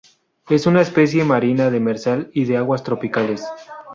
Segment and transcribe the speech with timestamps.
[0.49, 3.45] Es una especie marina, demersal y de aguas tropicales.